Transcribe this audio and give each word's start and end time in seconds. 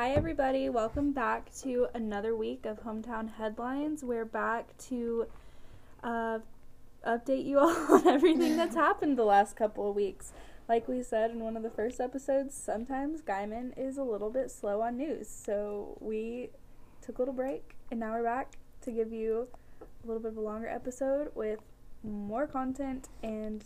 Hi, 0.00 0.12
everybody. 0.12 0.70
Welcome 0.70 1.12
back 1.12 1.54
to 1.56 1.88
another 1.92 2.34
week 2.34 2.64
of 2.64 2.84
Hometown 2.84 3.34
Headlines. 3.34 4.02
We're 4.02 4.24
back 4.24 4.74
to 4.88 5.26
uh, 6.02 6.38
update 7.06 7.44
you 7.44 7.58
all 7.60 7.68
on 7.68 8.08
everything 8.08 8.56
that's 8.56 8.74
happened 8.74 9.18
the 9.18 9.24
last 9.24 9.56
couple 9.56 9.90
of 9.90 9.94
weeks. 9.94 10.32
Like 10.70 10.88
we 10.88 11.02
said 11.02 11.32
in 11.32 11.40
one 11.40 11.54
of 11.54 11.62
the 11.62 11.68
first 11.68 12.00
episodes, 12.00 12.54
sometimes 12.54 13.20
Guymon 13.20 13.76
is 13.76 13.98
a 13.98 14.02
little 14.02 14.30
bit 14.30 14.50
slow 14.50 14.80
on 14.80 14.96
news. 14.96 15.28
So 15.28 15.98
we 16.00 16.48
took 17.02 17.18
a 17.18 17.20
little 17.20 17.34
break 17.34 17.76
and 17.90 18.00
now 18.00 18.12
we're 18.12 18.24
back 18.24 18.56
to 18.80 18.90
give 18.90 19.12
you 19.12 19.48
a 19.82 20.06
little 20.06 20.22
bit 20.22 20.32
of 20.32 20.38
a 20.38 20.40
longer 20.40 20.68
episode 20.68 21.28
with 21.34 21.60
more 22.02 22.46
content 22.46 23.10
and 23.22 23.62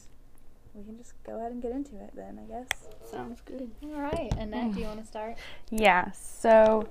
we 0.74 0.82
can 0.82 0.96
just 0.98 1.14
go 1.24 1.38
ahead 1.38 1.52
and 1.52 1.62
get 1.62 1.70
into 1.70 1.94
it 1.96 2.10
then, 2.14 2.38
I 2.42 2.46
guess. 2.50 2.68
Sounds 3.08 3.40
good. 3.42 3.70
All 3.84 4.00
right, 4.00 4.32
Annette, 4.38 4.74
do 4.74 4.80
you 4.80 4.86
want 4.86 5.00
to 5.00 5.06
start? 5.06 5.36
Yeah, 5.70 6.10
so 6.12 6.86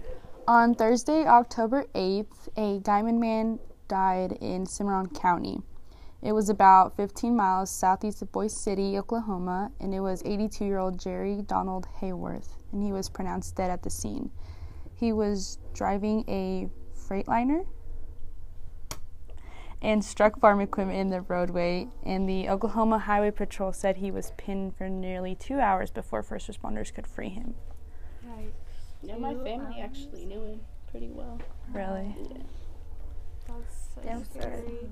on 0.47 0.73
Thursday, 0.73 1.25
October 1.25 1.85
8th, 1.93 2.49
a 2.57 2.79
Guymon 2.79 3.19
man 3.19 3.59
died 3.87 4.37
in 4.41 4.65
Cimarron 4.65 5.09
County. 5.09 5.61
It 6.21 6.31
was 6.31 6.49
about 6.49 6.95
15 6.95 7.35
miles 7.35 7.69
southeast 7.69 8.21
of 8.21 8.31
Boise 8.31 8.55
City, 8.55 8.97
Oklahoma, 8.97 9.71
and 9.81 9.93
it 9.93 9.99
was 9.99 10.23
82 10.25 10.63
year 10.63 10.77
old 10.77 10.97
Jerry 10.97 11.41
Donald 11.45 11.85
Hayworth, 11.99 12.47
and 12.71 12.81
he 12.81 12.93
was 12.93 13.09
pronounced 13.09 13.55
dead 13.55 13.69
at 13.69 13.83
the 13.83 13.89
scene. 13.89 14.31
He 14.95 15.11
was 15.11 15.57
driving 15.73 16.23
a 16.29 16.69
Freightliner 16.97 17.65
and 19.83 20.03
struck 20.03 20.39
farm 20.39 20.61
equipment 20.61 20.97
in 20.97 21.09
the 21.09 21.21
roadway, 21.21 21.89
and 22.03 22.27
the 22.27 22.47
Oklahoma 22.47 22.99
Highway 22.99 23.31
Patrol 23.31 23.73
said 23.73 23.97
he 23.97 24.11
was 24.11 24.31
pinned 24.37 24.77
for 24.77 24.87
nearly 24.87 25.35
two 25.35 25.59
hours 25.59 25.91
before 25.91 26.23
first 26.23 26.49
responders 26.49 26.93
could 26.93 27.05
free 27.05 27.29
him. 27.29 27.53
Right. 28.23 28.53
Yeah, 29.03 29.17
my 29.17 29.33
family 29.33 29.81
hours? 29.81 29.83
actually 29.83 30.25
knew 30.25 30.41
him 30.45 30.61
pretty 30.89 31.09
well. 31.09 31.37
Really? 31.73 32.15
Yeah. 32.17 32.37
That's 33.45 33.89
so 33.93 34.01
Damn 34.01 34.23
scary. 34.23 34.87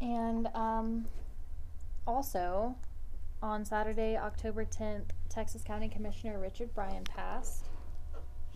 And 0.00 0.48
um, 0.54 1.04
also, 2.06 2.74
on 3.42 3.66
Saturday, 3.66 4.16
October 4.16 4.64
10th, 4.64 5.10
Texas 5.28 5.62
County 5.62 5.88
Commissioner 5.88 6.38
Richard 6.38 6.74
Bryan 6.74 7.04
passed. 7.04 7.66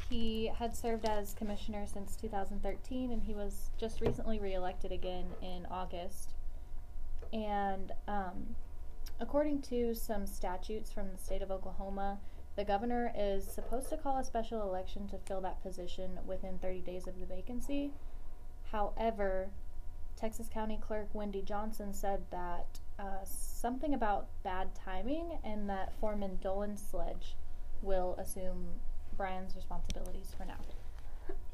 He 0.08 0.50
had 0.58 0.74
served 0.74 1.04
as 1.04 1.34
commissioner 1.34 1.86
since 1.86 2.16
2013, 2.16 3.12
and 3.12 3.22
he 3.22 3.34
was 3.34 3.70
just 3.76 4.00
recently 4.00 4.38
reelected 4.38 4.90
again 4.90 5.26
in 5.42 5.66
August. 5.70 6.32
And 7.32 7.92
um, 8.06 8.56
according 9.20 9.60
to 9.62 9.94
some 9.94 10.26
statutes 10.26 10.90
from 10.90 11.10
the 11.10 11.18
state 11.18 11.42
of 11.42 11.50
Oklahoma, 11.50 12.20
the 12.56 12.64
governor 12.64 13.12
is 13.16 13.44
supposed 13.44 13.90
to 13.90 13.98
call 13.98 14.16
a 14.16 14.24
special 14.24 14.62
election 14.62 15.08
to 15.08 15.18
fill 15.18 15.42
that 15.42 15.62
position 15.62 16.18
within 16.26 16.58
30 16.58 16.80
days 16.80 17.06
of 17.06 17.20
the 17.20 17.26
vacancy. 17.26 17.92
However, 18.72 19.50
Texas 20.16 20.48
County 20.52 20.78
Clerk 20.80 21.08
Wendy 21.12 21.42
Johnson 21.42 21.92
said 21.92 22.22
that 22.30 22.80
uh, 22.98 23.24
something 23.24 23.94
about 23.94 24.26
bad 24.42 24.74
timing 24.74 25.38
and 25.44 25.68
that 25.68 25.92
Foreman 26.00 26.38
Dolan 26.42 26.76
Sledge 26.76 27.36
will 27.82 28.16
assume 28.18 28.80
Bryan's 29.18 29.54
responsibilities 29.54 30.32
for 30.36 30.46
now. 30.46 30.56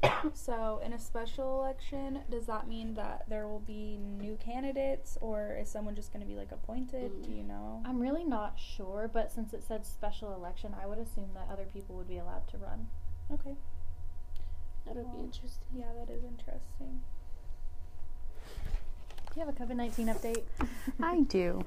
So, 0.33 0.81
in 0.85 0.93
a 0.93 0.99
special 0.99 1.61
election, 1.61 2.21
does 2.29 2.45
that 2.45 2.67
mean 2.67 2.93
that 2.93 3.25
there 3.27 3.47
will 3.47 3.59
be 3.59 3.97
new 3.97 4.37
candidates, 4.37 5.17
or 5.19 5.57
is 5.59 5.69
someone 5.69 5.95
just 5.95 6.13
going 6.13 6.25
to 6.25 6.27
be 6.27 6.37
like 6.37 6.51
appointed? 6.51 7.23
Do 7.23 7.31
you 7.31 7.43
know? 7.43 7.81
I'm 7.85 7.99
really 7.99 8.23
not 8.23 8.57
sure, 8.57 9.09
but 9.11 9.31
since 9.31 9.53
it 9.53 9.63
said 9.67 9.85
special 9.85 10.33
election, 10.33 10.73
I 10.81 10.85
would 10.87 10.99
assume 10.99 11.29
that 11.33 11.47
other 11.51 11.65
people 11.73 11.95
would 11.95 12.07
be 12.07 12.17
allowed 12.17 12.47
to 12.49 12.57
run. 12.57 12.87
Okay. 13.33 13.55
That'll 14.85 15.03
be 15.03 15.23
interesting. 15.23 15.67
Yeah, 15.75 15.85
that 15.99 16.13
is 16.13 16.23
interesting. 16.23 17.01
Do 19.33 19.39
you 19.39 19.45
have 19.45 19.49
a 19.49 19.59
COVID 19.59 19.75
19 19.75 20.07
update? 20.07 20.43
I 21.01 21.21
do. 21.27 21.65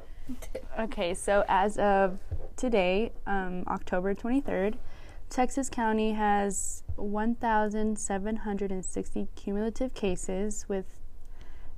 Okay, 0.78 1.14
so 1.14 1.44
as 1.48 1.78
of 1.78 2.18
today, 2.56 3.12
um, 3.26 3.64
October 3.66 4.14
23rd, 4.14 4.74
Texas 5.30 5.68
County 5.68 6.12
has 6.12 6.82
1,760 6.96 9.28
cumulative 9.36 9.94
cases, 9.94 10.66
with 10.68 10.86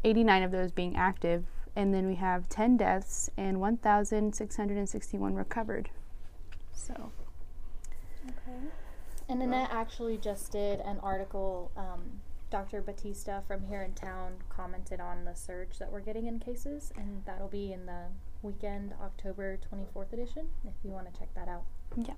89 0.04 0.42
of 0.42 0.50
those 0.50 0.72
being 0.72 0.96
active, 0.96 1.44
and 1.76 1.92
then 1.92 2.06
we 2.06 2.14
have 2.16 2.48
10 2.48 2.76
deaths 2.76 3.30
and 3.36 3.60
1,661 3.60 5.34
recovered. 5.34 5.90
So, 6.72 7.12
Okay. 8.26 8.58
And 9.28 9.42
Annette 9.42 9.70
actually 9.72 10.18
just 10.18 10.52
did 10.52 10.80
an 10.80 10.98
article. 11.02 11.70
Um, 11.76 12.20
Dr. 12.50 12.80
Batista 12.82 13.40
from 13.42 13.62
here 13.62 13.82
in 13.82 13.92
town 13.94 14.32
commented 14.48 15.00
on 15.00 15.24
the 15.24 15.34
surge 15.34 15.78
that 15.78 15.90
we're 15.92 16.00
getting 16.00 16.26
in 16.26 16.40
cases, 16.40 16.92
and 16.96 17.22
that'll 17.24 17.46
be 17.48 17.72
in 17.72 17.86
the 17.86 18.06
weekend 18.42 18.92
October 19.00 19.56
24th 19.72 20.12
edition 20.12 20.48
if 20.64 20.74
you 20.82 20.90
want 20.90 21.12
to 21.12 21.18
check 21.18 21.28
that 21.36 21.46
out. 21.46 21.62
yeah. 21.96 22.14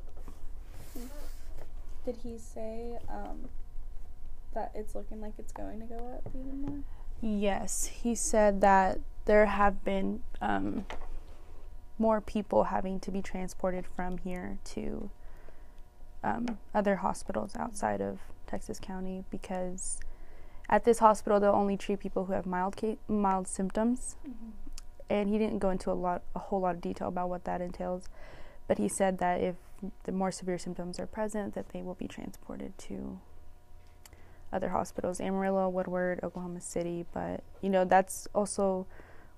Did 2.05 2.17
he 2.23 2.37
say 2.39 2.99
um, 3.09 3.49
that 4.55 4.73
it's 4.75 4.95
looking 4.95 5.21
like 5.21 5.35
it's 5.39 5.53
going 5.53 5.81
to 5.81 5.87
go 5.87 5.97
up 6.15 6.29
even 6.35 6.63
more? 6.63 6.79
Yes, 7.21 7.87
he 7.87 8.15
said 8.15 8.61
that 8.61 8.99
there 9.25 9.47
have 9.47 9.85
been 9.85 10.23
um, 10.41 10.85
more 11.99 12.21
people 12.21 12.65
having 12.65 12.99
to 13.01 13.11
be 13.13 13.23
transported 13.23 13.87
from 13.87 14.19
here 14.19 14.59
to 14.65 15.11
um, 16.25 16.59
other 16.75 16.97
hospitals 16.97 17.55
outside 17.57 18.01
of 18.01 18.19
Texas 18.47 18.81
County 18.81 19.25
because 19.31 20.01
at 20.69 20.85
this 20.85 20.99
hospital 20.99 21.39
they'll 21.39 21.53
only 21.53 21.77
treat 21.77 22.01
people 22.01 22.25
who 22.25 22.33
have 22.33 22.47
mild 22.47 22.77
ca- 22.77 22.99
mild 23.07 23.47
symptoms, 23.47 24.17
and 25.09 25.29
he 25.29 25.39
didn't 25.39 25.59
go 25.59 25.71
into 25.71 25.91
a 25.91 25.95
lot 25.95 26.23
a 26.35 26.39
whole 26.39 26.61
lot 26.61 26.75
of 26.75 26.81
detail 26.81 27.09
about 27.09 27.29
what 27.29 27.45
that 27.45 27.61
entails, 27.61 28.09
but 28.67 28.79
he 28.79 28.89
said 28.89 29.19
that 29.19 29.41
if 29.41 29.55
the 30.05 30.13
more 30.13 30.31
severe 30.31 30.59
symptoms 30.59 30.99
are 31.01 31.07
present, 31.07 31.55
that 31.55 31.71
they 31.71 31.83
will 31.83 31.95
be 31.95 32.09
transported 32.09 32.77
to 32.79 33.19
other 34.53 34.71
hospitals, 34.71 35.21
Amarillo, 35.21 35.69
Woodward, 35.69 36.21
Oklahoma 36.23 36.61
City. 36.61 37.07
But 37.13 37.43
you 37.61 37.71
know, 37.71 37.85
that's 37.85 38.29
also 38.35 38.87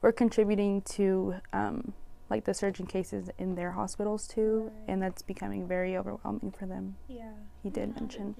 we're 0.03 0.13
contributing 0.13 0.83
to 0.83 1.37
um, 1.53 1.93
like 2.31 2.45
the 2.45 2.55
surge 2.55 2.81
in 2.81 2.87
cases 2.87 3.31
in 3.39 3.55
their 3.55 3.73
hospitals 3.73 4.27
too, 4.27 4.73
Right. 4.75 4.85
and 4.93 5.03
that's 5.03 5.23
becoming 5.23 5.67
very 5.69 5.97
overwhelming 5.97 6.51
for 6.53 6.67
them. 6.67 6.97
Yeah. 7.09 7.33
He 7.63 7.71
did 7.71 7.95
mention. 8.01 8.35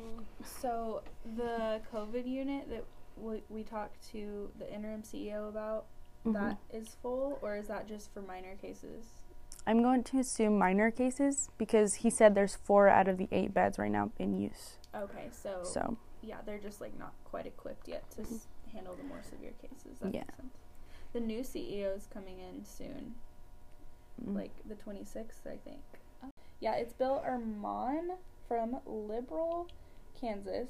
So 0.45 1.03
the 1.37 1.81
COVID 1.93 2.27
unit 2.27 2.69
that 2.71 2.85
we, 3.17 3.43
we 3.49 3.63
talked 3.63 4.03
to 4.13 4.51
the 4.59 4.73
interim 4.75 5.03
CEO 5.03 5.49
about, 5.49 5.87
Mhm. 6.27 6.33
that 6.35 6.59
is 6.77 6.97
full, 7.03 7.39
or 7.43 7.57
is 7.57 7.69
that 7.69 7.87
just 7.87 8.13
for 8.13 8.21
minor 8.23 8.57
cases? 8.57 9.05
I'm 9.67 9.83
going 9.83 10.03
to 10.05 10.19
assume 10.19 10.59
minor 10.59 10.91
cases 10.91 11.49
because 11.59 11.95
he 11.97 12.11
said 12.11 12.35
there's 12.35 12.55
four 12.55 12.89
out 12.89 13.09
of 13.09 13.17
the 13.19 13.29
eight 13.33 13.55
beds 13.55 13.79
right 13.79 13.91
now 13.91 14.11
in 14.19 14.39
use. 14.39 14.77
Okay, 14.95 15.29
so, 15.31 15.61
So 15.65 15.97
yeah, 16.23 16.37
they're 16.45 16.59
just 16.59 16.81
like 16.81 16.99
not 16.99 17.15
quite 17.25 17.47
equipped 17.47 17.89
yet 17.89 18.09
to 18.13 18.23
s- 18.23 18.47
handle 18.73 18.95
the 18.95 19.05
more 19.05 19.23
severe 19.23 19.53
cases. 19.61 19.99
That 20.01 20.13
Yeah. 20.15 20.21
makes 20.21 20.37
sense. 20.37 20.57
The 21.15 21.21
new 21.21 21.41
CEO 21.41 21.97
is 21.97 22.07
coming 22.13 22.41
in 22.41 22.65
soon, 22.65 23.15
mm, 24.23 24.35
like 24.35 24.51
the 24.69 24.75
26th, 24.75 25.47
I 25.47 25.57
think. 25.57 25.81
Yeah, 26.61 26.75
it's 26.75 26.93
Bill 26.93 27.21
Armand 27.25 28.13
from 28.49 28.81
Liberal, 28.87 29.69
Kansas. 30.19 30.69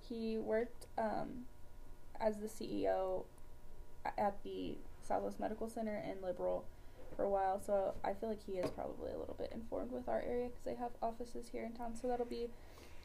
He 0.00 0.38
worked 0.38 0.86
um, 0.98 1.46
as 2.20 2.38
the 2.38 2.48
CEO 2.48 3.24
at 4.18 4.42
the 4.44 4.76
Southwest 5.02 5.40
Medical 5.40 5.68
Center 5.68 5.96
in 5.96 6.20
Liberal 6.22 6.64
for 7.16 7.24
a 7.24 7.30
while, 7.30 7.60
so 7.60 7.94
I 8.04 8.12
feel 8.14 8.28
like 8.28 8.44
he 8.44 8.52
is 8.52 8.70
probably 8.70 9.10
a 9.10 9.18
little 9.18 9.36
bit 9.38 9.52
informed 9.52 9.92
with 9.92 10.08
our 10.08 10.22
area 10.22 10.48
because 10.48 10.64
they 10.64 10.74
have 10.74 10.90
offices 11.02 11.48
here 11.50 11.64
in 11.64 11.72
town. 11.72 11.94
So 11.94 12.08
that'll 12.08 12.26
be 12.26 12.48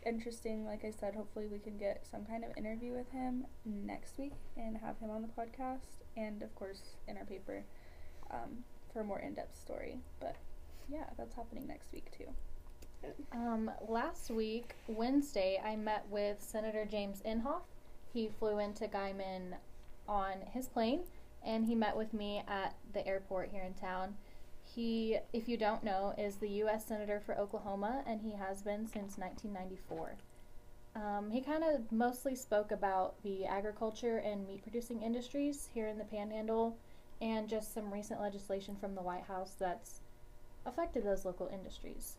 interesting. 0.05 0.65
Like 0.65 0.85
I 0.85 0.91
said, 0.91 1.15
hopefully 1.15 1.47
we 1.47 1.59
can 1.59 1.77
get 1.77 2.05
some 2.09 2.25
kind 2.25 2.43
of 2.43 2.51
interview 2.57 2.93
with 2.93 3.09
him 3.11 3.45
next 3.65 4.17
week 4.17 4.33
and 4.55 4.77
have 4.77 4.97
him 4.99 5.09
on 5.09 5.21
the 5.21 5.27
podcast, 5.27 6.03
and 6.15 6.41
of 6.41 6.53
course 6.55 6.81
in 7.07 7.17
our 7.17 7.25
paper 7.25 7.63
um, 8.31 8.63
for 8.93 9.01
a 9.01 9.03
more 9.03 9.19
in-depth 9.19 9.59
story. 9.59 9.99
But 10.19 10.35
yeah, 10.89 11.05
that's 11.17 11.35
happening 11.35 11.67
next 11.67 11.91
week 11.91 12.11
too. 12.17 12.27
Um, 13.31 13.69
last 13.87 14.31
week, 14.31 14.73
Wednesday, 14.87 15.61
I 15.63 15.75
met 15.75 16.05
with 16.09 16.41
Senator 16.41 16.85
James 16.89 17.21
Inhofe. 17.25 17.61
He 18.13 18.29
flew 18.39 18.59
into 18.59 18.87
Guymon 18.87 19.53
on 20.07 20.33
his 20.51 20.67
plane 20.67 21.01
and 21.45 21.65
he 21.65 21.75
met 21.75 21.95
with 21.95 22.13
me 22.13 22.43
at 22.47 22.75
the 22.93 23.05
airport 23.07 23.49
here 23.51 23.63
in 23.63 23.73
town. 23.73 24.15
He, 24.63 25.17
if 25.33 25.47
you 25.47 25.57
don't 25.57 25.83
know, 25.83 26.13
is 26.17 26.35
the 26.35 26.49
U.S. 26.49 26.85
Senator 26.85 27.21
for 27.25 27.37
Oklahoma 27.37 28.03
and 28.05 28.21
he 28.21 28.33
has 28.33 28.61
been 28.61 28.85
since 28.85 29.17
1994. 29.17 30.17
Um, 30.95 31.29
he 31.29 31.41
kind 31.41 31.63
of 31.63 31.91
mostly 31.91 32.35
spoke 32.35 32.71
about 32.71 33.21
the 33.23 33.45
agriculture 33.45 34.17
and 34.17 34.47
meat 34.47 34.63
producing 34.63 35.01
industries 35.01 35.69
here 35.73 35.87
in 35.87 35.97
the 35.97 36.03
Panhandle 36.03 36.77
and 37.21 37.47
just 37.47 37.73
some 37.73 37.93
recent 37.93 38.19
legislation 38.19 38.75
from 38.75 38.95
the 38.95 39.01
White 39.01 39.23
House 39.23 39.55
that's 39.59 40.01
affected 40.65 41.03
those 41.03 41.23
local 41.23 41.49
industries. 41.53 42.17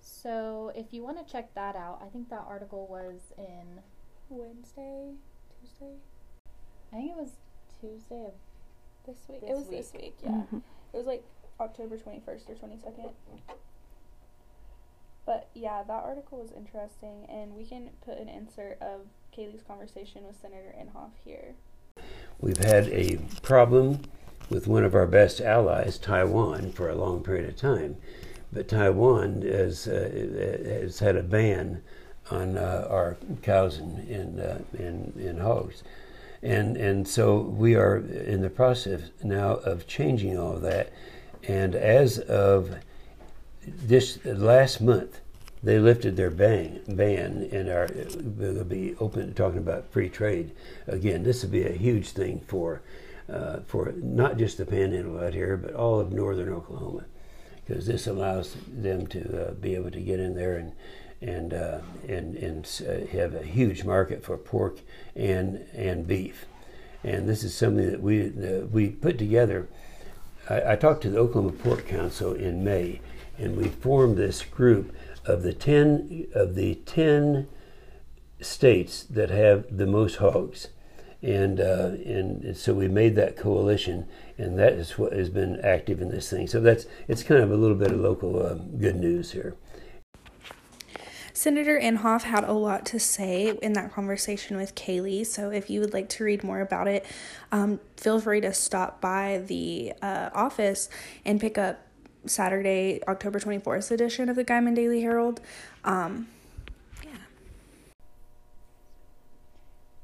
So 0.00 0.70
if 0.74 0.92
you 0.92 1.02
want 1.02 1.24
to 1.24 1.32
check 1.32 1.54
that 1.54 1.76
out, 1.76 2.02
I 2.04 2.08
think 2.08 2.28
that 2.28 2.44
article 2.46 2.86
was 2.90 3.32
in. 3.38 3.80
Wednesday, 4.28 5.12
Tuesday, 5.60 5.96
I 6.92 6.96
think 6.96 7.10
it 7.10 7.16
was 7.16 7.32
Tuesday 7.84 8.24
of 8.26 8.32
this 9.06 9.16
week. 9.28 9.40
This 9.42 9.50
it 9.50 9.54
was 9.54 9.68
week. 9.68 9.78
this 9.78 9.92
week. 9.92 10.16
Yeah, 10.22 10.30
Mhm. 10.30 10.62
it 10.92 10.96
was 10.96 11.06
like 11.06 11.22
October 11.60 11.98
twenty 11.98 12.20
first 12.20 12.48
or 12.48 12.54
twenty 12.54 12.78
second. 12.78 13.10
But 15.26 15.48
yeah, 15.54 15.82
that 15.82 16.04
article 16.04 16.38
was 16.38 16.52
interesting, 16.52 17.24
and 17.28 17.54
we 17.54 17.64
can 17.64 17.90
put 18.04 18.18
an 18.18 18.28
insert 18.28 18.80
of 18.82 19.06
Kaylee's 19.36 19.62
conversation 19.62 20.26
with 20.26 20.36
Senator 20.40 20.74
Inhofe 20.78 21.16
here. 21.24 21.54
We've 22.40 22.58
had 22.58 22.88
a 22.88 23.16
problem 23.42 24.02
with 24.50 24.66
one 24.66 24.84
of 24.84 24.94
our 24.94 25.06
best 25.06 25.40
allies, 25.40 25.98
Taiwan, 25.98 26.72
for 26.72 26.88
a 26.90 26.94
long 26.94 27.22
period 27.22 27.48
of 27.48 27.56
time. 27.56 27.96
But 28.52 28.68
Taiwan 28.68 29.42
has, 29.42 29.88
uh, 29.88 30.10
has 30.82 30.98
had 30.98 31.16
a 31.16 31.22
ban 31.22 31.82
on 32.30 32.58
uh, 32.58 32.86
our 32.90 33.16
cows 33.42 33.78
and, 33.78 34.06
and, 34.08 34.40
uh, 34.40 34.58
and, 34.78 35.14
and 35.16 35.40
hogs. 35.40 35.82
And, 36.44 36.76
and 36.76 37.08
so 37.08 37.38
we 37.38 37.74
are 37.74 37.96
in 37.96 38.42
the 38.42 38.50
process 38.50 39.00
now 39.22 39.54
of 39.54 39.86
changing 39.86 40.38
all 40.38 40.52
of 40.52 40.62
that. 40.62 40.92
And 41.48 41.74
as 41.74 42.18
of 42.18 42.76
this 43.66 44.22
last 44.26 44.82
month, 44.82 45.20
they 45.62 45.78
lifted 45.78 46.16
their 46.16 46.30
ban, 46.30 46.82
ban 46.86 47.48
and 47.50 47.70
are 47.70 47.88
will 48.36 48.64
be 48.64 48.94
open 49.00 49.28
to 49.28 49.32
talking 49.32 49.58
about 49.58 49.90
free 49.90 50.10
trade 50.10 50.52
again. 50.86 51.22
This 51.22 51.42
would 51.42 51.52
be 51.52 51.64
a 51.64 51.72
huge 51.72 52.10
thing 52.10 52.42
for 52.46 52.82
uh, 53.32 53.60
for 53.66 53.94
not 53.96 54.36
just 54.36 54.58
the 54.58 54.66
Panhandle 54.66 55.18
out 55.18 55.32
here, 55.32 55.56
but 55.56 55.72
all 55.72 55.98
of 55.98 56.12
northern 56.12 56.52
Oklahoma, 56.52 57.04
because 57.64 57.86
this 57.86 58.06
allows 58.06 58.54
them 58.68 59.06
to 59.06 59.48
uh, 59.48 59.54
be 59.54 59.74
able 59.74 59.90
to 59.90 60.00
get 60.00 60.20
in 60.20 60.34
there 60.34 60.56
and 60.56 60.72
and 61.20 61.52
uh, 61.54 61.78
and 62.08 62.36
and 62.36 62.82
uh, 62.88 63.06
have 63.16 63.34
a 63.34 63.42
huge 63.44 63.84
market 63.84 64.24
for 64.24 64.36
pork 64.36 64.80
and 65.14 65.64
and 65.74 66.06
beef. 66.06 66.46
And 67.02 67.28
this 67.28 67.44
is 67.44 67.54
something 67.54 67.90
that 67.90 68.02
we 68.02 68.28
we 68.70 68.88
put 68.90 69.18
together. 69.18 69.68
I, 70.48 70.72
I 70.72 70.76
talked 70.76 71.02
to 71.02 71.10
the 71.10 71.18
Oklahoma 71.18 71.52
Pork 71.52 71.86
Council 71.86 72.32
in 72.34 72.64
May, 72.64 73.00
and 73.38 73.56
we 73.56 73.68
formed 73.68 74.16
this 74.16 74.42
group 74.42 74.94
of 75.24 75.42
the 75.42 75.52
ten 75.52 76.26
of 76.34 76.54
the 76.54 76.76
ten 76.86 77.48
states 78.40 79.04
that 79.04 79.30
have 79.30 79.76
the 79.76 79.86
most 79.86 80.16
hogs, 80.16 80.68
and 81.22 81.60
uh, 81.60 81.92
and 82.04 82.56
so 82.56 82.74
we 82.74 82.88
made 82.88 83.14
that 83.16 83.36
coalition, 83.36 84.06
and 84.36 84.58
that 84.58 84.74
is 84.74 84.98
what 84.98 85.12
has 85.12 85.30
been 85.30 85.60
active 85.60 86.02
in 86.02 86.10
this 86.10 86.28
thing. 86.28 86.46
So 86.46 86.60
that's 86.60 86.86
it's 87.08 87.22
kind 87.22 87.42
of 87.42 87.50
a 87.50 87.56
little 87.56 87.76
bit 87.76 87.92
of 87.92 88.00
local 88.00 88.44
uh, 88.44 88.54
good 88.54 88.96
news 88.96 89.32
here. 89.32 89.56
Senator 91.44 91.78
Inhofe 91.78 92.22
had 92.22 92.42
a 92.44 92.54
lot 92.54 92.86
to 92.86 92.98
say 92.98 93.54
in 93.60 93.74
that 93.74 93.92
conversation 93.92 94.56
with 94.56 94.74
Kaylee. 94.74 95.26
So 95.26 95.50
if 95.50 95.68
you 95.68 95.80
would 95.80 95.92
like 95.92 96.08
to 96.08 96.24
read 96.24 96.42
more 96.42 96.62
about 96.62 96.88
it, 96.88 97.04
um, 97.52 97.80
feel 97.98 98.18
free 98.18 98.40
to 98.40 98.54
stop 98.54 99.02
by 99.02 99.42
the 99.46 99.92
uh, 100.00 100.30
office 100.32 100.88
and 101.22 101.38
pick 101.38 101.58
up 101.58 101.86
Saturday, 102.24 103.02
October 103.06 103.38
24th 103.38 103.90
edition 103.90 104.30
of 104.30 104.36
the 104.36 104.44
Guymon 104.44 104.74
Daily 104.74 105.02
Herald. 105.02 105.42
Um, 105.84 106.28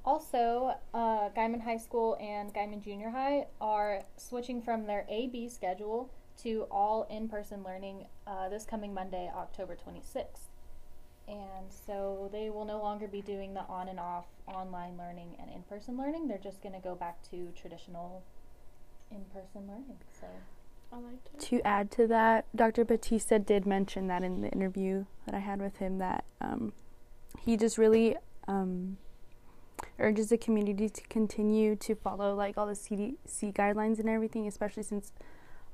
Also, 0.05 0.75
uh, 0.93 1.31
Guymon 1.31 1.63
High 1.63 1.79
School 1.79 2.19
and 2.21 2.53
Guymon 2.53 2.85
Junior 2.85 3.09
High 3.09 3.47
are 3.63 4.03
switching 4.19 4.61
from 4.61 4.87
their 4.87 5.07
A-B 5.09 5.49
schedule 5.49 6.11
to 6.43 6.67
all 6.71 7.07
in-person 7.11 7.63
learning 7.63 8.05
uh, 8.27 8.51
this 8.51 8.67
coming 8.67 8.93
Monday, 8.93 9.31
October 9.35 9.75
26th. 9.75 10.50
And 11.29 11.67
so 11.87 12.29
they 12.33 12.51
will 12.51 12.65
no 12.65 12.81
longer 12.81 13.07
be 13.07 13.23
doing 13.23 13.55
the 13.55 13.61
on 13.61 13.89
and 13.89 14.01
off 14.01 14.27
online 14.49 14.97
learning 14.99 15.37
and 15.41 15.51
in-person 15.51 15.97
learning. 15.97 16.27
They're 16.27 16.39
just 16.39 16.63
going 16.63 16.75
to 16.75 16.81
go 16.81 16.95
back 16.95 17.23
to 17.31 17.53
traditional 17.57 18.25
in-person 19.11 19.69
learning. 19.69 19.99
So 20.21 20.27
I 20.93 20.97
liked. 20.97 21.39
To 21.39 21.61
add 21.65 21.91
to 21.93 22.07
that, 22.09 22.47
Dr. 22.55 22.85
Batista 22.85 23.39
did 23.39 23.65
mention 23.65 24.09
that 24.09 24.23
in 24.23 24.41
the 24.41 24.49
interview 24.49 25.05
that 25.27 25.35
I 25.35 25.39
had 25.39 25.61
with 25.61 25.77
him 25.77 25.99
that 25.99 26.25
um, 26.41 26.73
he 27.39 27.57
just 27.57 27.79
really 27.79 28.17
um, 28.49 28.97
urges 29.99 30.31
the 30.31 30.39
community 30.39 30.89
to 30.89 31.03
continue 31.09 31.77
to 31.77 31.95
follow 31.95 32.35
like 32.35 32.59
all 32.59 32.67
the 32.67 32.73
CDC 32.73 33.53
guidelines 33.53 33.99
and 33.99 34.09
everything, 34.09 34.47
especially 34.47 34.83
since 34.83 35.13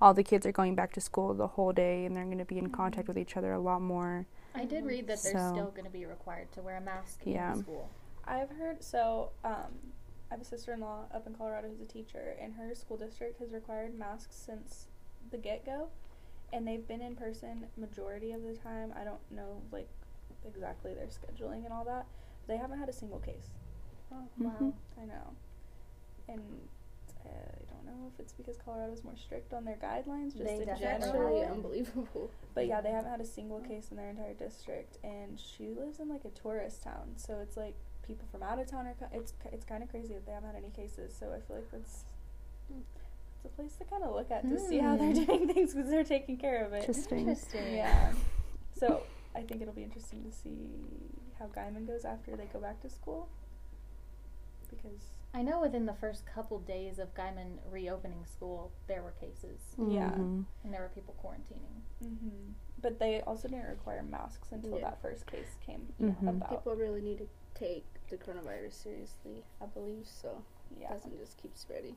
all 0.00 0.12
the 0.12 0.22
kids 0.22 0.44
are 0.44 0.52
going 0.52 0.74
back 0.74 0.92
to 0.92 1.00
school 1.00 1.32
the 1.32 1.46
whole 1.46 1.72
day 1.72 2.04
and 2.04 2.14
they're 2.14 2.24
going 2.24 2.38
to 2.38 2.44
be 2.44 2.58
in 2.58 2.68
contact 2.68 3.08
with 3.08 3.16
each 3.16 3.36
other 3.36 3.52
a 3.52 3.60
lot 3.60 3.80
more. 3.80 4.26
I 4.56 4.64
did 4.64 4.84
read 4.84 5.06
that 5.08 5.22
they're 5.22 5.32
So- 5.32 5.52
still 5.52 5.70
going 5.70 5.84
to 5.84 5.90
be 5.90 6.06
required 6.06 6.50
to 6.52 6.62
wear 6.62 6.76
a 6.76 6.80
mask 6.80 7.20
Yeah. 7.24 7.52
in 7.52 7.58
school. 7.62 7.88
I've 8.24 8.50
heard 8.50 8.82
so. 8.82 9.30
Um, 9.44 9.92
I 10.30 10.34
have 10.34 10.40
a 10.40 10.44
sister 10.44 10.72
in 10.72 10.80
law 10.80 11.04
up 11.12 11.26
in 11.26 11.34
Colorado 11.34 11.68
who's 11.68 11.80
a 11.80 11.84
teacher, 11.86 12.36
and 12.40 12.54
her 12.54 12.74
school 12.74 12.96
district 12.96 13.38
has 13.38 13.52
required 13.52 13.94
masks 13.96 14.34
since 14.34 14.88
the 15.30 15.38
get 15.38 15.64
go, 15.64 15.90
and 16.52 16.66
they've 16.66 16.86
been 16.88 17.00
in 17.00 17.14
person 17.14 17.68
majority 17.76 18.32
of 18.32 18.42
the 18.42 18.54
time. 18.56 18.92
I 18.96 19.04
don't 19.04 19.20
know 19.30 19.62
like 19.70 19.88
exactly 20.44 20.94
their 20.94 21.06
scheduling 21.06 21.64
and 21.64 21.72
all 21.72 21.84
that. 21.84 22.06
They 22.48 22.56
haven't 22.56 22.78
had 22.80 22.88
a 22.88 22.92
single 22.92 23.20
case. 23.20 23.50
Oh, 24.12 24.28
Mhm. 24.38 24.72
I 25.00 25.04
know, 25.04 25.36
and 26.28 26.68
I 27.26 27.74
don't 27.74 27.86
know 27.86 28.10
if 28.12 28.18
it's 28.20 28.32
because 28.32 28.56
Colorado's 28.56 29.02
more 29.04 29.16
strict 29.16 29.52
on 29.52 29.64
their 29.64 29.76
guidelines, 29.76 30.32
just 30.32 30.44
They 30.44 30.54
in 30.56 30.62
It's 30.68 30.80
definitely 30.80 31.08
general. 31.08 31.38
actually 31.38 31.44
unbelievable. 31.56 32.30
But 32.54 32.66
yeah, 32.66 32.80
they 32.80 32.90
haven't 32.90 33.10
had 33.10 33.20
a 33.20 33.24
single 33.26 33.60
case 33.60 33.88
in 33.90 33.96
their 33.96 34.08
entire 34.10 34.34
district, 34.34 34.98
and 35.04 35.38
she 35.38 35.68
lives 35.78 36.00
in 36.00 36.08
like 36.08 36.24
a 36.24 36.30
tourist 36.30 36.82
town, 36.82 37.12
so 37.16 37.38
it's 37.42 37.56
like 37.56 37.74
people 38.06 38.26
from 38.30 38.42
out 38.42 38.58
of 38.58 38.66
town 38.70 38.86
are. 38.86 38.94
Co- 38.98 39.08
it's 39.12 39.32
it's 39.52 39.64
kind 39.64 39.82
of 39.82 39.88
crazy 39.90 40.14
that 40.14 40.24
they 40.26 40.32
haven't 40.32 40.48
had 40.54 40.56
any 40.56 40.70
cases. 40.70 41.14
So 41.18 41.32
I 41.32 41.40
feel 41.46 41.56
like 41.56 41.70
that's 41.70 42.04
it's 42.70 43.44
a 43.44 43.48
place 43.48 43.74
to 43.76 43.84
kind 43.84 44.02
of 44.02 44.14
look 44.14 44.30
at 44.30 44.42
to 44.48 44.58
see 44.58 44.78
how 44.78 44.96
they're 44.96 45.12
Hmm. 45.12 45.24
doing 45.26 45.48
things 45.52 45.74
because 45.74 45.90
they're 45.90 46.04
taking 46.04 46.36
care 46.38 46.64
of 46.64 46.72
it. 46.72 46.80
Interesting. 46.80 47.20
Interesting. 47.20 47.74
Yeah. 47.74 48.12
So 48.78 49.02
I 49.34 49.42
think 49.42 49.60
it'll 49.62 49.74
be 49.74 49.82
interesting 49.84 50.24
to 50.24 50.32
see 50.32 50.70
how 51.38 51.46
Guymon 51.46 51.86
goes 51.86 52.04
after 52.06 52.34
they 52.36 52.46
go 52.52 52.58
back 52.60 52.80
to 52.82 52.88
school, 52.88 53.28
because 54.70 55.00
I 55.36 55.42
know 55.42 55.60
within 55.60 55.84
the 55.84 55.92
first 55.92 56.24
couple 56.24 56.58
days 56.60 56.98
of 56.98 57.14
Guymon 57.14 57.58
reopening 57.70 58.24
school, 58.24 58.72
there 58.86 59.02
were 59.02 59.10
cases 59.12 59.60
Yeah. 59.76 60.12
Mhm. 60.12 60.46
and 60.64 60.72
there 60.72 60.80
were 60.80 60.88
people 60.88 61.14
quarantining. 61.22 61.82
Mm-hmm. 62.02 62.52
but 62.82 62.98
they 62.98 63.22
also 63.22 63.48
didn't 63.48 63.68
require 63.70 64.02
masks 64.02 64.52
until 64.52 64.74
Yeah. 64.78 64.90
that 64.90 65.00
first 65.00 65.26
case 65.26 65.56
came 65.62 65.92
Mhm. 65.98 66.28
about. 66.28 66.50
People 66.50 66.74
really 66.76 67.00
need 67.00 67.16
to 67.18 67.28
take 67.54 67.86
the 68.10 68.18
coronavirus 68.18 68.74
seriously, 68.74 69.44
I 69.62 69.66
believe, 69.66 70.06
so 70.06 70.42
it 70.70 70.82
Yeah. 70.82 70.90
doesn't 70.90 71.16
just 71.16 71.36
keep 71.38 71.56
spreading. 71.56 71.96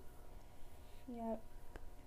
Yeah. 1.07 1.35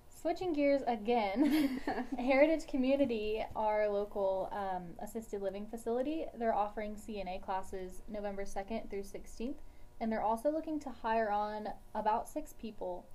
Switching 0.09 0.53
gears 0.55 0.83
again, 0.87 1.45
Heritage 2.19 2.67
Community, 2.67 3.45
our 3.55 3.89
local 3.89 4.49
um, 4.53 4.95
assisted 5.01 5.43
living 5.43 5.67
facility, 5.67 6.27
they're 6.35 6.55
offering 6.55 6.97
CNA 6.97 7.41
classes 7.41 8.03
November 8.09 8.45
2nd 8.45 8.89
through 8.89 9.03
16th, 9.05 9.61
and 10.03 10.11
they're 10.11 10.21
also 10.21 10.51
looking 10.51 10.81
to 10.81 10.91
hire 10.91 11.31
on 11.31 11.69
about 11.95 12.29
six 12.29 12.53
people 12.61 13.07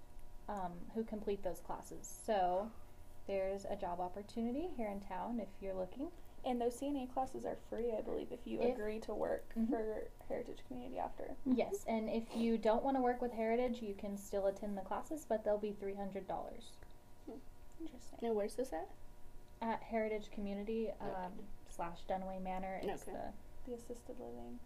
um, 0.47 0.71
who 0.95 1.03
complete 1.03 1.43
those 1.43 1.59
classes. 1.59 2.09
So 2.25 2.71
there's 3.27 3.65
a 3.69 3.75
job 3.75 3.99
opportunity 3.99 4.69
here 4.77 4.87
in 4.87 5.01
town 5.01 5.41
if 5.41 5.49
you're 5.61 5.73
looking. 5.73 6.07
And 6.45 6.61
those 6.61 6.79
CNA 6.79 7.11
classes 7.13 7.43
are 7.43 7.57
free, 7.69 7.91
I 7.97 7.99
believe, 7.99 8.27
if 8.31 8.39
you 8.45 8.61
If- 8.61 8.75
agree 8.77 8.99
to 8.99 9.13
work 9.13 9.53
Mhm. 9.57 9.69
for 9.69 10.07
Heritage 10.29 10.63
Community 10.69 10.97
after. 10.97 11.35
Yes, 11.45 11.83
and 11.89 12.07
if 12.09 12.33
you 12.37 12.57
don't 12.57 12.83
want 12.85 12.95
to 12.95 13.01
work 13.01 13.21
with 13.21 13.33
Heritage, 13.33 13.81
you 13.81 13.93
can 13.93 14.15
still 14.17 14.45
attend 14.47 14.77
the 14.77 14.81
classes, 14.81 15.25
but 15.27 15.43
they'll 15.43 15.57
be 15.57 15.73
$300 15.73 16.71
Interesting. 17.81 18.19
And 18.23 18.33
where's 18.35 18.55
this 18.55 18.71
at? 18.71 18.87
at 19.61 19.83
Heritage 19.83 20.31
Community 20.31 20.89
um, 21.01 21.33
slash 21.67 22.05
Dunaway 22.07 22.41
Manor. 22.41 22.79
It's 22.81 23.03
Okay. 23.03 23.11
the 23.11 23.33
The 23.71 23.73
assisted 23.75 24.17
living. 24.19 24.59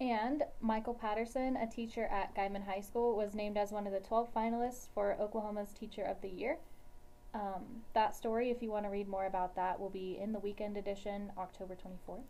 And 0.00 0.44
Michael 0.60 0.94
Patterson, 0.94 1.56
a 1.56 1.66
teacher 1.66 2.04
at 2.04 2.34
Guymon 2.34 2.64
High 2.66 2.80
School, 2.80 3.16
was 3.16 3.34
named 3.34 3.56
as 3.56 3.72
one 3.72 3.86
of 3.86 3.92
the 3.92 3.98
12 4.00 4.32
finalists 4.32 4.88
for 4.94 5.16
Oklahoma's 5.20 5.72
Teacher 5.72 6.02
of 6.04 6.20
the 6.20 6.28
Year. 6.28 6.58
Um, 7.34 7.82
that 7.94 8.14
story, 8.14 8.50
if 8.50 8.62
you 8.62 8.70
want 8.70 8.84
to 8.84 8.90
read 8.90 9.08
more 9.08 9.26
about 9.26 9.56
that, 9.56 9.80
will 9.80 9.90
be 9.90 10.16
in 10.18 10.32
the 10.32 10.38
weekend 10.38 10.76
edition, 10.76 11.32
October 11.36 11.74
24th. 11.74 12.22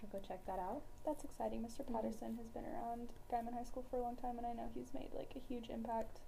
So 0.00 0.08
go 0.10 0.18
check 0.26 0.44
that 0.46 0.58
out. 0.58 0.82
That's 1.06 1.24
exciting. 1.24 1.62
Mr. 1.62 1.84
Mhm. 1.84 1.94
Patterson 1.94 2.36
has 2.36 2.48
been 2.48 2.64
around 2.66 3.08
Guymon 3.30 3.54
High 3.54 3.62
School 3.64 3.84
for 3.88 3.96
a 3.96 4.02
long 4.02 4.16
time, 4.16 4.36
and 4.36 4.46
I 4.46 4.52
know 4.52 4.68
he's 4.74 4.92
made 4.92 5.14
like 5.14 5.32
a 5.36 5.38
huge 5.38 5.70
impact 5.70 6.20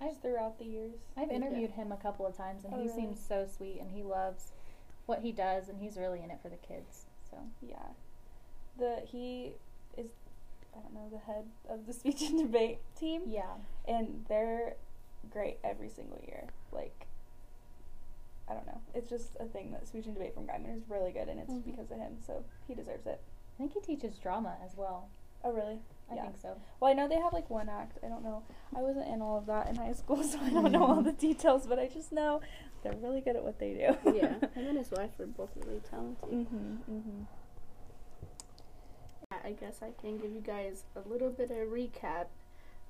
I've- 0.00 0.16
throughout 0.16 0.58
the 0.58 0.64
years. 0.64 0.94
I've 1.16 1.30
Yeah. 1.30 1.36
interviewed 1.36 1.70
him 1.70 1.92
a 1.92 1.96
couple 1.96 2.26
of 2.26 2.36
times, 2.36 2.64
and 2.64 2.74
Oh, 2.74 2.78
he 2.78 2.88
really? 2.88 3.00
seems 3.00 3.20
so 3.20 3.46
sweet, 3.46 3.78
and 3.80 3.92
he 3.92 4.02
loves 4.02 4.52
what 5.06 5.20
he 5.20 5.30
does, 5.30 5.68
and 5.68 5.78
he's 5.80 5.96
really 5.96 6.20
in 6.20 6.30
it 6.32 6.40
for 6.40 6.48
the 6.48 6.56
kids. 6.56 7.06
So 7.30 7.38
Yeah. 7.62 7.92
The 8.76 9.00
he 9.02 9.54
is 9.96 10.08
I 10.76 10.80
don't 10.80 10.94
know 10.94 11.08
the 11.10 11.18
head 11.32 11.44
of 11.68 11.86
the 11.86 11.92
speech 12.00 12.22
and 12.22 12.38
debate 12.38 12.78
team, 12.98 13.22
yeah, 13.26 13.54
and 13.86 14.24
they're 14.28 14.74
great 15.30 15.58
every 15.64 15.88
single 15.88 16.18
year. 16.26 16.48
Like 16.72 17.06
I 18.48 18.52
don't 18.54 18.66
know. 18.66 18.80
It's 18.94 19.08
just 19.08 19.30
a 19.40 19.46
thing 19.46 19.72
that 19.72 19.86
speech 19.88 20.04
and 20.06 20.14
debate 20.14 20.34
from 20.34 20.46
Guymon 20.46 20.76
is 20.76 20.82
really 20.88 21.12
good, 21.12 21.28
and 21.28 21.40
it's 21.40 21.52
Mhm. 21.52 21.64
because 21.64 21.90
of 21.90 21.96
him, 21.98 22.18
so 22.26 22.44
he 22.68 22.74
deserves 22.74 23.06
it. 23.06 23.20
I 23.54 23.58
think 23.58 23.72
he 23.72 23.80
teaches 23.80 24.18
drama 24.18 24.56
as 24.64 24.76
well. 24.76 25.08
Oh, 25.42 25.52
really? 25.52 25.80
I 26.10 26.14
Yeah. 26.16 26.22
think 26.24 26.36
so. 26.38 26.56
Well, 26.80 26.90
I 26.90 26.94
know 26.94 27.08
they 27.08 27.18
have 27.20 27.32
like 27.32 27.48
one 27.48 27.68
act. 27.70 27.98
I 28.04 28.08
don't 28.08 28.22
know. 28.22 28.42
I 28.76 28.82
wasn't 28.82 29.08
in 29.08 29.22
all 29.22 29.38
of 29.38 29.46
that 29.46 29.68
in 29.68 29.76
high 29.76 29.92
school, 29.92 30.22
so 30.22 30.38
I 30.40 30.50
don't 30.50 30.72
know 30.72 30.84
all 30.84 31.00
the 31.02 31.12
details, 31.12 31.66
but 31.66 31.78
I 31.78 31.86
just 31.88 32.12
know 32.12 32.40
they're 32.82 32.92
really 33.00 33.20
good 33.22 33.36
at 33.36 33.44
what 33.44 33.58
they 33.58 33.72
do. 33.72 34.12
yeah, 34.12 34.38
him 34.54 34.66
and 34.68 34.76
his 34.78 34.90
wife 34.90 35.18
are 35.20 35.26
both 35.26 35.50
really 35.64 35.80
talented. 35.80 36.28
mhm. 36.28 36.78
Mhm. 36.90 37.26
I 39.44 39.52
guess 39.52 39.80
I 39.82 39.90
can 40.00 40.16
give 40.16 40.32
you 40.32 40.40
guys 40.40 40.84
a 40.96 41.06
little 41.08 41.30
bit 41.30 41.50
of 41.50 41.68
recap. 41.68 42.26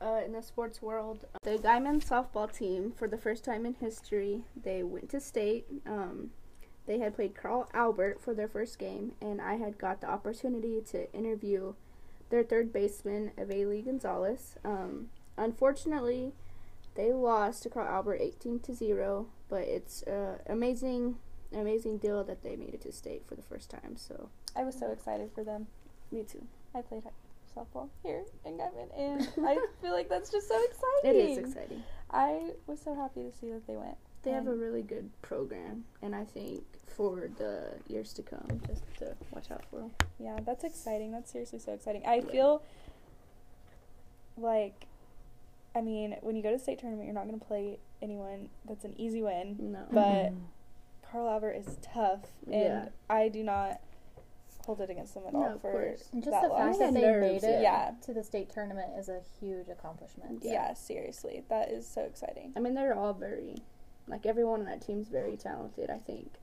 Uh, 0.00 0.20
in 0.24 0.32
the 0.32 0.42
sports 0.42 0.82
world, 0.82 1.24
the 1.44 1.56
Guymon 1.56 2.04
softball 2.04 2.52
team, 2.52 2.92
for 2.94 3.08
the 3.08 3.16
first 3.16 3.44
time 3.44 3.64
in 3.64 3.74
history, 3.74 4.42
they 4.60 4.82
went 4.82 5.08
to 5.10 5.20
state. 5.20 5.66
Um, 5.86 6.30
they 6.86 6.98
had 6.98 7.14
played 7.14 7.34
Carl 7.34 7.70
Albert 7.72 8.20
for 8.20 8.34
their 8.34 8.48
first 8.48 8.78
game, 8.78 9.12
and 9.20 9.40
I 9.40 9.54
had 9.54 9.78
got 9.78 10.00
the 10.00 10.10
opportunity 10.10 10.82
to 10.90 11.10
interview 11.12 11.74
their 12.28 12.42
third 12.42 12.72
baseman, 12.72 13.30
Aveli 13.38 13.84
Gonzalez. 13.84 14.56
Um, 14.64 15.10
unfortunately, 15.38 16.32
they 16.96 17.12
lost 17.12 17.62
to 17.62 17.70
Carl 17.70 17.88
Albert 17.88 18.18
18 18.20 18.60
to 18.60 18.74
0, 18.74 19.28
but 19.48 19.62
it's 19.62 20.02
uh, 20.02 20.38
amazing, 20.46 21.16
amazing 21.52 21.98
deal 21.98 22.22
that 22.24 22.42
they 22.42 22.56
made 22.56 22.74
it 22.74 22.82
to 22.82 22.92
state 22.92 23.22
for 23.26 23.36
the 23.36 23.42
first 23.42 23.70
time. 23.70 23.96
So, 23.96 24.28
I 24.54 24.64
was 24.64 24.78
so 24.78 24.90
excited 24.90 25.30
for 25.34 25.44
them. 25.44 25.68
Me 26.14 26.22
too. 26.22 26.46
I 26.76 26.80
played 26.82 27.02
softball 27.56 27.88
here 28.04 28.22
in 28.44 28.52
Guymon, 28.56 28.88
and 28.96 29.28
I 29.46 29.58
feel 29.82 29.92
like 29.92 30.08
that's 30.08 30.30
just 30.30 30.46
so 30.48 30.60
exciting. 30.62 31.28
is 31.30 31.38
exciting. 31.38 31.82
I 32.10 32.52
was 32.68 32.80
so 32.80 32.94
happy 32.94 33.22
to 33.24 33.32
see 33.32 33.48
that 33.50 33.66
they 33.66 33.74
went. 33.74 33.96
They 34.22 34.30
have 34.30 34.46
a 34.46 34.54
really 34.54 34.82
good 34.82 35.10
program, 35.22 35.84
and 36.02 36.14
I 36.14 36.24
think 36.24 36.62
for 36.86 37.28
the 37.36 37.72
years 37.88 38.12
to 38.14 38.22
come, 38.22 38.46
just 38.66 38.82
to 38.98 39.14
watch 39.32 39.50
out 39.50 39.64
for 39.70 39.80
them. 39.80 39.90
Yeah, 40.20 40.38
that's 40.46 40.62
exciting. 40.64 41.10
That's 41.10 41.30
seriously 41.32 41.58
so 41.58 41.72
exciting. 41.72 42.02
I 42.06 42.16
Yeah. 42.16 42.30
feel 42.30 42.62
like, 44.36 44.86
I 45.74 45.80
mean, 45.80 46.16
when 46.22 46.36
you 46.36 46.42
go 46.42 46.52
to 46.52 46.58
state 46.58 46.78
tournament, 46.78 47.06
you're 47.06 47.14
not 47.14 47.26
going 47.26 47.38
to 47.38 47.44
play 47.44 47.78
anyone 48.00 48.48
that's 48.66 48.84
an 48.84 48.94
easy 48.98 49.20
win. 49.22 49.56
No, 49.60 49.84
But 49.90 50.00
mm-hmm. 50.32 50.38
Carl 51.10 51.28
Albert 51.28 51.52
is 51.52 51.76
tough, 51.82 52.20
and 52.46 52.54
Yeah. 52.54 52.88
I 53.10 53.28
do 53.28 53.42
not 53.42 53.80
hold 54.64 54.80
it 54.80 54.90
against 54.90 55.14
them 55.14 55.24
at 55.26 55.32
No, 55.32 55.40
all 55.44 55.52
of 55.54 55.60
for 55.60 55.70
course. 55.72 56.08
And 56.12 56.22
just 56.22 56.32
that 56.32 56.42
the 56.42 56.48
loss. 56.48 56.76
fact 56.76 56.78
that 56.80 56.94
they 56.94 57.00
nerves, 57.02 57.42
made 57.42 57.48
it 57.48 57.62
yeah. 57.62 57.92
to 58.04 58.12
the 58.14 58.22
state 58.24 58.50
tournament 58.50 58.92
is 58.98 59.08
a 59.08 59.20
huge 59.40 59.68
accomplishment. 59.68 60.40
Yeah. 60.42 60.52
Yeah. 60.52 60.74
seriously, 60.74 61.44
that 61.48 61.70
is 61.70 61.86
so 61.86 62.02
exciting. 62.02 62.52
I 62.56 62.60
mean 62.60 62.74
they're 62.74 62.94
all 62.96 63.12
very, 63.14 63.56
like 64.08 64.26
everyone 64.26 64.60
on 64.60 64.66
that 64.66 64.80
team's 64.84 65.08
very 65.08 65.36
talented. 65.36 65.90
I 65.90 65.98
think 65.98 66.34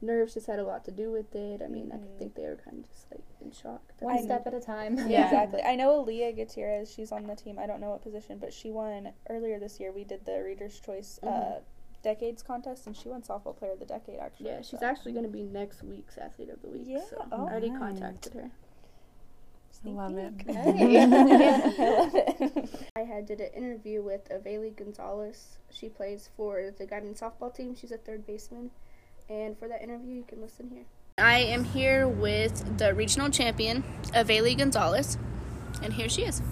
nerves 0.00 0.34
just 0.34 0.46
had 0.46 0.60
a 0.60 0.64
lot 0.64 0.84
to 0.84 0.92
do 0.92 1.10
with 1.10 1.34
it. 1.34 1.60
I 1.60 1.66
mean, 1.66 1.90
I 1.92 1.96
Mhm. 1.96 2.18
think 2.18 2.34
they 2.36 2.44
were 2.44 2.54
kind 2.64 2.78
of 2.84 2.88
just 2.88 3.10
like 3.10 3.24
in 3.40 3.50
shock. 3.50 3.82
One 3.98 4.14
they 4.16 4.22
step 4.22 4.44
made 4.46 4.54
at 4.54 4.62
a 4.62 4.64
time. 4.64 4.96
Yeah, 5.08 5.24
exactly. 5.26 5.60
I 5.62 5.74
know 5.74 6.04
Aaliyah 6.04 6.36
Gutierrez. 6.36 6.88
She's 6.92 7.10
on 7.10 7.26
the 7.26 7.34
team. 7.34 7.58
I 7.58 7.66
don't 7.66 7.80
know 7.80 7.90
what 7.90 8.02
position, 8.02 8.38
but 8.38 8.52
she 8.52 8.70
won 8.70 9.12
earlier 9.28 9.58
this 9.58 9.80
year. 9.80 9.90
We 9.90 10.04
did 10.04 10.24
the 10.24 10.40
Reader's 10.42 10.78
Choice 10.78 11.18
uh, 11.24 11.26
Mhm. 11.26 11.60
Decades 12.02 12.42
contest, 12.42 12.86
and 12.86 12.96
she 12.96 13.08
won 13.08 13.22
Softball 13.22 13.56
Player 13.56 13.72
of 13.72 13.80
the 13.80 13.84
Decade. 13.86 14.18
Actually, 14.20 14.46
Yeah, 14.50 14.62
she's 14.62 14.80
so. 14.80 14.86
actually 14.86 15.12
going 15.12 15.24
to 15.24 15.30
be 15.30 15.42
next 15.42 15.82
week's 15.82 16.16
athlete 16.18 16.50
of 16.50 16.62
the 16.62 16.68
week. 16.68 16.82
Yeah, 16.86 17.00
so 17.08 17.24
oh, 17.32 17.46
I 17.46 17.50
already 17.50 17.70
nice. 17.70 17.78
contacted 17.78 18.34
her. 18.34 18.50
I 19.86 19.90
love 19.90 20.16
it. 20.16 20.32
Sneak 20.42 20.56
peek. 20.76 20.96
I 20.98 21.04
love 21.06 22.14
it. 22.56 22.70
I 22.96 23.00
had 23.00 23.26
did 23.26 23.40
an 23.40 23.52
interview 23.54 24.02
with 24.02 24.28
Aveli 24.28 24.74
Gonzalez. 24.76 25.58
She 25.70 25.88
plays 25.88 26.30
for 26.36 26.72
the 26.76 26.84
Guymon 26.86 27.18
softball 27.18 27.54
team. 27.54 27.74
She's 27.76 27.92
a 27.92 27.96
third 27.98 28.26
baseman. 28.26 28.70
And 29.28 29.58
for 29.58 29.68
that 29.68 29.82
interview, 29.82 30.14
you 30.14 30.24
can 30.26 30.40
listen 30.40 30.68
here. 30.70 30.84
I 31.18 31.38
am 31.40 31.64
here 31.64 32.08
with 32.08 32.78
the 32.78 32.94
regional 32.94 33.28
champion, 33.28 33.82
Aveli 34.14 34.56
Gonzalez. 34.56 35.18
And 35.82 35.92
here 35.92 36.08
she 36.08 36.22
is. 36.22 36.42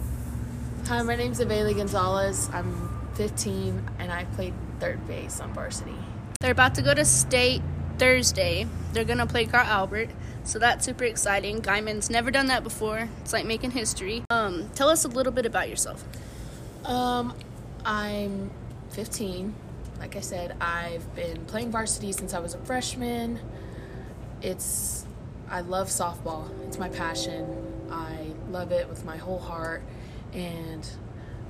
Hi, 0.86 1.02
my 1.02 1.16
name's 1.16 1.40
Aveli 1.40 1.76
Gonzalez. 1.76 2.48
I'm 2.52 3.08
15 3.14 3.90
and 3.98 4.12
I 4.12 4.24
played 4.36 4.54
third 4.80 5.06
base 5.06 5.40
on 5.40 5.52
varsity. 5.52 5.94
They're 6.40 6.52
about 6.52 6.74
to 6.76 6.82
go 6.82 6.94
to 6.94 7.04
state 7.04 7.62
Thursday. 7.98 8.66
They're 8.92 9.04
going 9.04 9.18
to 9.18 9.26
play 9.26 9.46
Carl 9.46 9.66
Albert. 9.66 10.10
So 10.44 10.58
that's 10.58 10.84
super 10.84 11.04
exciting. 11.04 11.60
Guymon's 11.60 12.08
never 12.08 12.30
done 12.30 12.46
that 12.46 12.62
before. 12.62 13.08
It's 13.22 13.32
like 13.32 13.44
making 13.44 13.72
history. 13.72 14.22
Um, 14.30 14.70
tell 14.74 14.88
us 14.88 15.04
a 15.04 15.08
little 15.08 15.32
bit 15.32 15.44
about 15.44 15.68
yourself. 15.68 16.04
Um, 16.84 17.34
I'm 17.84 18.50
15. 18.90 19.54
Like 19.98 20.14
I 20.14 20.20
said, 20.20 20.56
I've 20.60 21.14
been 21.16 21.44
playing 21.46 21.70
varsity 21.70 22.12
since 22.12 22.34
I 22.34 22.38
was 22.38 22.54
a 22.54 22.58
freshman. 22.58 23.40
It's 24.42 25.06
I 25.48 25.62
love 25.62 25.88
softball. 25.88 26.48
It's 26.66 26.78
my 26.78 26.88
passion. 26.88 27.46
I 27.90 28.32
love 28.50 28.72
it 28.72 28.88
with 28.88 29.04
my 29.04 29.16
whole 29.16 29.38
heart 29.38 29.82
and 30.32 30.88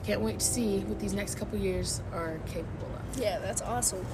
can't 0.07 0.21
wait 0.21 0.39
to 0.39 0.45
see 0.45 0.79
what 0.81 1.01
these 1.01 1.13
next 1.13 1.35
couple 1.35 1.59
years 1.59 2.01
are 2.13 2.39
capable 2.47 2.89
of. 2.95 3.21
Yeah, 3.21 3.41
that's 3.41 3.61
awesome. 3.61 4.07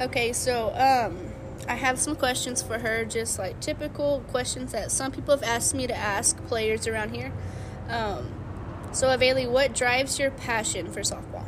Okay, 0.00 0.32
so 0.32 0.74
um, 0.74 1.18
I 1.66 1.74
have 1.74 1.98
some 1.98 2.16
questions 2.16 2.62
for 2.62 2.78
her, 2.78 3.04
just 3.04 3.38
like 3.38 3.58
typical 3.60 4.22
questions 4.30 4.72
that 4.72 4.90
some 4.90 5.10
people 5.10 5.34
have 5.34 5.42
asked 5.42 5.74
me 5.74 5.86
to 5.86 5.96
ask 5.96 6.36
players 6.46 6.86
around 6.86 7.14
here. 7.14 7.32
Um, 7.88 8.30
so, 8.92 9.06
Aveli, 9.06 9.50
what 9.50 9.74
drives 9.74 10.18
your 10.18 10.30
passion 10.30 10.92
for 10.92 11.00
softball? 11.00 11.46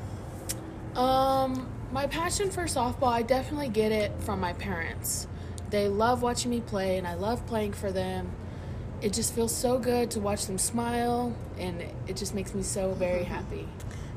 Um, 0.97 1.69
my 1.93 2.07
passion 2.07 2.51
for 2.51 2.65
softball, 2.65 3.13
I 3.13 3.23
definitely 3.23 3.69
get 3.69 3.93
it 3.93 4.13
from 4.21 4.41
my 4.41 4.55
parents. 4.55 5.27
They 5.69 5.89
love 5.89 6.23
watching 6.23 6.51
me 6.51 6.61
play, 6.61 6.97
and 6.97 7.07
I 7.07 7.15
love 7.15 7.47
playing 7.47 7.75
for 7.75 7.93
them. 7.93 8.31
It 9.03 9.13
just 9.13 9.35
feels 9.35 9.55
so 9.55 9.79
good 9.79 10.11
to 10.13 10.21
watch 10.21 10.47
them 10.47 10.57
smile, 10.57 11.37
and 11.59 11.83
it 12.07 12.17
just 12.17 12.35
makes 12.35 12.55
me 12.55 12.63
so 12.63 12.93
very 12.93 13.25
happy. 13.25 13.69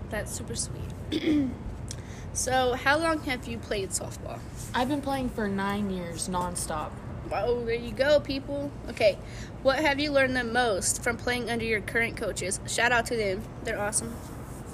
That's 0.10 0.32
super 0.32 0.56
sweet. 0.56 1.50
so, 2.34 2.74
how 2.74 2.98
long 2.98 3.22
have 3.22 3.48
you 3.48 3.58
played 3.58 3.90
softball? 3.90 4.40
I've 4.74 4.90
been 4.90 5.02
playing 5.02 5.30
for 5.30 5.48
nine 5.48 5.90
years 5.90 6.30
nonstop. 6.30 6.92
Wow, 7.30 7.62
there 7.66 7.76
you 7.76 7.92
go, 7.92 8.20
people. 8.20 8.72
Okay, 8.90 9.18
what 9.62 9.80
have 9.80 10.00
you 10.00 10.12
learned 10.12 10.36
the 10.36 10.46
most 10.46 11.04
from 11.04 11.18
playing 11.18 11.50
under 11.50 11.66
your 11.66 11.82
current 11.82 12.16
coaches? 12.16 12.60
Shout 12.68 12.92
out 12.92 13.06
to 13.08 13.18
them, 13.18 13.42
they're 13.64 13.80
awesome. 13.80 14.16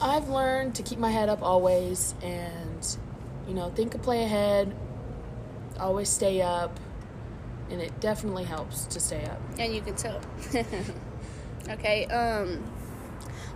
I've 0.01 0.29
learned 0.29 0.75
to 0.75 0.83
keep 0.83 0.99
my 0.99 1.09
head 1.09 1.29
up 1.29 1.41
always, 1.41 2.13
and 2.21 2.97
you 3.47 3.53
know, 3.53 3.69
think 3.69 3.95
a 3.95 3.97
play 3.97 4.23
ahead, 4.23 4.75
always 5.79 6.09
stay 6.09 6.41
up, 6.41 6.79
and 7.71 7.81
it 7.81 7.99
definitely 7.99 8.43
helps 8.43 8.85
to 8.87 8.99
stay 8.99 9.23
up. 9.25 9.41
And 9.57 9.73
you 9.73 9.81
can 9.81 9.95
tell. 9.95 10.21
okay, 11.69 12.05
um, 12.05 12.63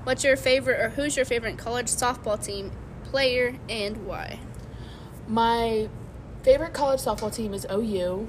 what's 0.03 0.23
your 0.23 0.37
favorite, 0.37 0.79
or 0.79 0.89
who's 0.89 1.15
your 1.15 1.25
favorite 1.25 1.57
college 1.57 1.87
softball 1.87 2.43
team 2.43 2.71
player 3.03 3.55
and 3.69 4.05
why? 4.05 4.39
My 5.27 5.89
favorite 6.43 6.73
college 6.73 7.01
softball 7.01 7.33
team 7.33 7.53
is 7.53 7.65
OU. 7.71 8.27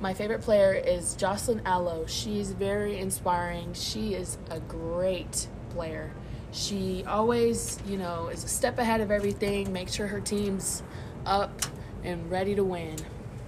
My 0.00 0.14
favorite 0.14 0.42
player 0.42 0.72
is 0.72 1.14
Jocelyn 1.16 1.62
Alo. 1.66 2.06
She's 2.06 2.52
very 2.52 2.98
inspiring. 2.98 3.72
She 3.74 4.14
is 4.14 4.38
a 4.50 4.60
great 4.60 5.48
player. 5.70 6.12
She 6.52 7.04
always, 7.06 7.78
you 7.86 7.98
know, 7.98 8.28
is 8.28 8.44
a 8.44 8.48
step 8.48 8.78
ahead 8.78 9.00
of 9.00 9.10
everything, 9.10 9.72
makes 9.72 9.94
sure 9.94 10.06
her 10.06 10.20
team's 10.20 10.82
up 11.26 11.62
and 12.02 12.30
ready 12.30 12.54
to 12.54 12.64
win. 12.64 12.96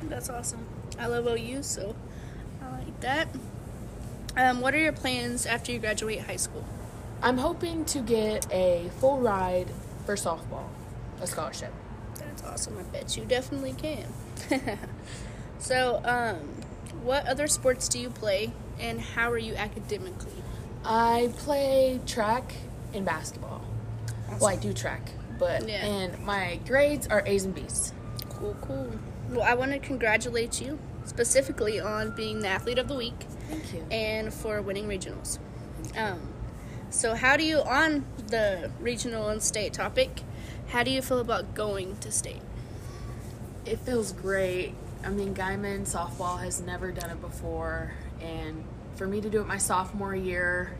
That's 0.03 0.29
awesome. 0.29 0.67
I 0.99 1.07
love 1.07 1.27
OU, 1.27 1.63
so 1.63 1.95
I 2.63 2.71
like 2.79 3.01
that. 3.01 3.29
Um, 4.39 4.61
what 4.61 4.73
are 4.73 4.79
your 4.79 4.93
plans 4.93 5.47
after 5.47 5.73
you 5.73 5.81
graduate 5.81 6.21
high 6.21 6.37
school? 6.37 6.65
I'm 7.21 7.39
hoping 7.39 7.85
to 7.87 7.99
get 7.99 8.47
a 8.53 8.89
full 9.01 9.19
ride 9.19 9.67
for 10.07 10.15
softball, 10.15 10.69
a 11.21 11.27
scholarship. 11.27 11.73
That's 12.15 12.45
awesome. 12.45 12.79
I 12.79 12.83
bet 12.83 13.17
you 13.17 13.25
definitely 13.25 13.73
can. 13.73 14.07
so, 15.59 16.01
um, 16.05 16.37
what 17.03 17.27
other 17.27 17.49
sports 17.49 17.89
do 17.89 17.99
you 17.99 18.11
play, 18.11 18.53
and 18.79 19.01
how 19.01 19.29
are 19.33 19.39
you 19.39 19.57
academically? 19.57 20.45
I 20.85 21.33
play 21.39 22.01
track 22.07 22.55
and 22.95 23.05
basketball. 23.05 23.65
Well, 24.39 24.47
I 24.47 24.55
do 24.55 24.73
track, 24.73 25.11
but 25.37 25.69
Yeah. 25.69 25.85
and 25.85 26.25
my 26.25 26.61
grades 26.65 27.09
are 27.09 27.25
A's 27.27 27.45
and 27.45 27.57
B's. 27.57 27.93
Cool, 28.29 28.57
cool. 28.63 28.93
Well, 29.31 29.43
I 29.43 29.55
want 29.55 29.73
to 29.73 29.81
congratulate 29.81 30.61
you 30.61 30.79
specifically 31.07 31.81
on 31.81 32.15
being 32.15 32.39
the 32.41 32.49
athlete 32.49 32.79
of 32.79 32.87
the 32.87 32.95
week 32.95 33.27
Thank 33.49 33.75
you. 33.75 33.85
and 33.91 34.33
for 34.33 34.61
winning 34.63 34.87
regionals. 34.87 35.39
Um, 35.97 36.21
so, 36.91 37.15
how 37.15 37.37
do 37.37 37.45
you, 37.45 37.59
on 37.59 38.05
the 38.29 38.71
regional 38.81 39.29
and 39.29 39.43
state 39.43 39.73
topic, 39.73 40.23
how 40.69 40.83
do 40.83 40.91
you 40.91 41.03
feel 41.03 41.19
about 41.19 41.55
going 41.55 41.97
to 41.99 42.11
state? 42.11 42.43
It 43.65 43.79
feels 43.81 44.13
great. 44.13 44.75
I 45.05 45.11
mean, 45.11 45.35
Guymon 45.35 45.83
softball 45.83 46.41
has 46.41 46.61
never 46.61 46.91
done 46.91 47.11
it 47.11 47.21
before, 47.21 47.93
and 48.21 48.65
for 48.97 49.07
me 49.07 49.21
to 49.21 49.31
do 49.31 49.41
it 49.41 49.47
my 49.47 49.59
sophomore 49.59 50.15
year, 50.15 50.77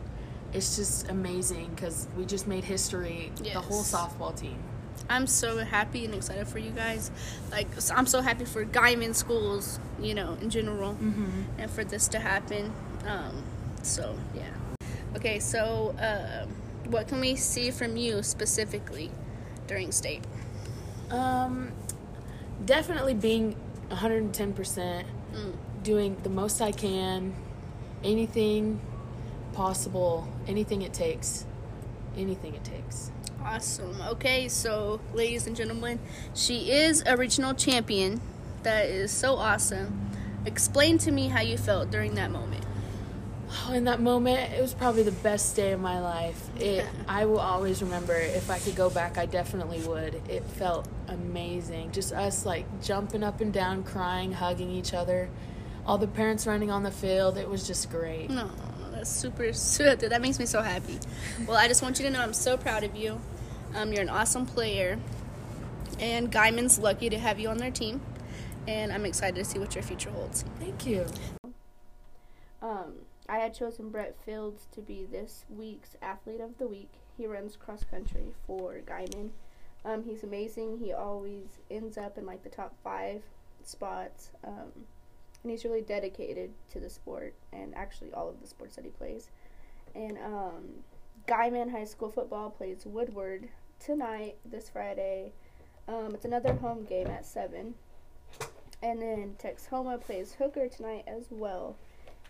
it's 0.53 0.75
just 0.75 1.09
amazing 1.09 1.71
because 1.75 2.07
we 2.17 2.25
just 2.25 2.47
made 2.47 2.63
history. 2.63 3.31
The 3.41 3.51
whole 3.51 3.83
softball 3.83 4.37
team. 4.37 4.57
I'm 5.09 5.27
so 5.27 5.57
happy 5.57 6.05
and 6.05 6.13
excited 6.13 6.47
for 6.47 6.59
you 6.59 6.71
guys. 6.71 7.11
Like 7.51 7.67
I'm 7.93 8.05
so 8.05 8.21
happy 8.21 8.45
for 8.45 8.65
Guymon 8.65 9.15
schools, 9.15 9.79
you 10.01 10.13
know, 10.13 10.37
in 10.41 10.49
general, 10.49 10.97
and 11.57 11.69
for 11.71 11.83
this 11.83 12.07
to 12.09 12.19
happen. 12.19 12.73
Um, 13.07 13.43
so 13.83 14.15
yeah. 14.35 14.43
Okay, 15.15 15.39
so 15.39 15.95
uh, 15.99 16.45
what 16.89 17.07
can 17.07 17.19
we 17.19 17.35
see 17.35 17.71
from 17.71 17.97
you 17.97 18.21
specifically 18.23 19.09
during 19.67 19.91
state? 19.91 20.23
Um, 21.09 21.71
definitely 22.65 23.13
being 23.15 23.55
110%, 23.89 25.05
Mm. 25.33 25.53
doing 25.83 26.17
the 26.23 26.29
most 26.29 26.59
I 26.61 26.71
can, 26.71 27.35
anything 28.03 28.79
possible, 29.53 30.27
anything 30.47 30.81
it 30.81 30.93
takes, 30.93 31.45
anything 32.17 32.55
it 32.55 32.63
takes. 32.63 33.11
Awesome. 33.43 34.01
Okay, 34.01 34.47
so 34.47 34.99
ladies 35.13 35.47
and 35.47 35.55
gentlemen, 35.55 35.99
she 36.35 36.71
is 36.71 37.03
a 37.05 37.15
regional 37.17 37.53
champion. 37.53 38.21
That 38.63 38.85
is 38.87 39.11
so 39.11 39.35
awesome. 39.35 40.11
Explain 40.45 40.97
to 40.99 41.11
me 41.11 41.27
how 41.27 41.41
you 41.41 41.57
felt 41.57 41.89
during 41.91 42.15
that 42.15 42.31
moment. 42.31 42.65
Oh, 43.65 43.71
in 43.73 43.85
that 43.85 44.01
moment, 44.01 44.53
it 44.53 44.61
was 44.61 44.73
probably 44.73 45.03
the 45.03 45.11
best 45.11 45.55
day 45.55 45.71
of 45.71 45.79
my 45.79 45.99
life. 45.99 46.47
It, 46.59 46.85
I 47.07 47.25
will 47.25 47.39
always 47.39 47.81
remember. 47.81 48.15
If 48.15 48.49
I 48.49 48.59
could 48.59 48.75
go 48.75 48.89
back, 48.89 49.17
I 49.17 49.25
definitely 49.25 49.81
would. 49.81 50.21
It 50.29 50.43
felt 50.43 50.87
amazing. 51.07 51.91
Just 51.91 52.13
us 52.13 52.45
like 52.45 52.65
jumping 52.81 53.23
up 53.23 53.41
and 53.41 53.53
down, 53.53 53.83
crying, 53.83 54.33
hugging 54.33 54.69
each 54.69 54.93
other. 54.93 55.29
All 55.85 55.97
the 55.97 56.07
parents 56.07 56.45
running 56.45 56.69
on 56.69 56.83
the 56.83 56.91
field. 56.91 57.37
It 57.37 57.49
was 57.49 57.65
just 57.65 57.89
great. 57.89 58.29
No, 58.29 58.51
that's 58.99 59.09
super, 59.09 59.53
super. 59.53 60.09
That 60.09 60.21
makes 60.21 60.39
me 60.39 60.45
so 60.45 60.61
happy. 60.61 60.99
Well, 61.47 61.57
I 61.57 61.67
just 61.67 61.81
want 61.81 61.99
you 61.99 62.05
to 62.05 62.11
know 62.11 62.19
I'm 62.19 62.33
so 62.33 62.57
proud 62.57 62.83
of 62.83 62.95
you. 62.95 63.19
Um, 63.75 63.93
you're 63.93 64.01
an 64.01 64.09
awesome 64.09 64.45
player, 64.45 64.99
and 65.99 66.31
Guymon's 66.31 66.79
lucky 66.79 67.09
to 67.09 67.17
have 67.17 67.39
you 67.39 67.49
on 67.49 67.57
their 67.57 67.71
team. 67.71 68.01
And 68.67 68.91
I'm 68.91 69.05
excited 69.05 69.35
to 69.35 69.45
see 69.45 69.57
what 69.57 69.73
your 69.73 69.83
future 69.83 70.11
holds. 70.11 70.43
Thank 70.59 70.85
you. 70.85 71.05
Um, 72.61 72.93
I 73.27 73.37
had 73.37 73.53
chosen 73.53 73.89
Brett 73.89 74.15
Fields 74.23 74.67
to 74.73 74.81
be 74.81 75.07
this 75.09 75.45
week's 75.49 75.95
athlete 76.01 76.41
of 76.41 76.57
the 76.57 76.67
week. 76.67 76.91
He 77.17 77.25
runs 77.25 77.55
cross 77.55 77.83
country 77.83 78.33
for 78.45 78.75
Guymon. 78.85 79.29
Um, 79.85 80.03
he's 80.03 80.23
amazing. 80.23 80.79
He 80.79 80.91
always 80.91 81.59
ends 81.71 81.97
up 81.97 82.17
in 82.17 82.25
like 82.25 82.43
the 82.43 82.49
top 82.49 82.75
five 82.83 83.23
spots. 83.63 84.31
Um, 84.43 84.71
and 85.43 85.51
he's 85.51 85.63
really 85.63 85.81
dedicated 85.81 86.51
to 86.71 86.79
the 86.79 86.89
sport 86.89 87.33
and 87.53 87.73
actually 87.75 88.11
all 88.13 88.29
of 88.29 88.41
the 88.41 88.47
sports 88.47 88.75
that 88.75 88.85
he 88.85 88.91
plays. 88.91 89.29
And 89.95 90.17
um, 90.17 90.63
Guymon 91.27 91.71
High 91.71 91.85
School 91.85 92.09
football 92.09 92.49
plays 92.49 92.85
Woodward 92.85 93.49
tonight, 93.79 94.35
this 94.45 94.69
Friday. 94.69 95.31
Um, 95.87 96.11
it's 96.13 96.25
another 96.25 96.53
home 96.53 96.83
game 96.83 97.07
at 97.07 97.25
7. 97.25 97.73
And 98.81 99.01
then 99.01 99.35
Texhoma 99.41 99.99
plays 99.99 100.33
Hooker 100.33 100.67
tonight 100.67 101.03
as 101.07 101.27
well 101.29 101.75